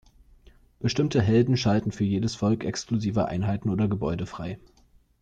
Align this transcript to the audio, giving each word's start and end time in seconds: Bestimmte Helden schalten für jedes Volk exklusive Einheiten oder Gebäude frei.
Bestimmte 0.79 1.21
Helden 1.21 1.57
schalten 1.57 1.91
für 1.91 2.05
jedes 2.05 2.33
Volk 2.33 2.63
exklusive 2.65 3.27
Einheiten 3.27 3.69
oder 3.69 3.87
Gebäude 3.87 4.25
frei. 4.25 4.57